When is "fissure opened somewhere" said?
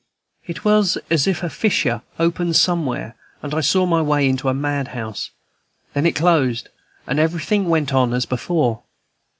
1.51-3.15